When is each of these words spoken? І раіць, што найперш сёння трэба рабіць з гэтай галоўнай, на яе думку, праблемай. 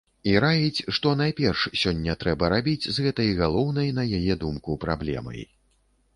І 0.29 0.31
раіць, 0.43 0.85
што 0.97 1.11
найперш 1.19 1.65
сёння 1.81 2.15
трэба 2.23 2.49
рабіць 2.55 2.89
з 2.99 3.07
гэтай 3.09 3.29
галоўнай, 3.41 3.93
на 4.01 4.09
яе 4.19 4.41
думку, 4.47 4.81
праблемай. 4.89 5.49